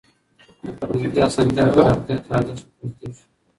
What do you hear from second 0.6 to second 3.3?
د فرهنګي اسانتياوو پراختيا ته ارزښت ورکول کيږي.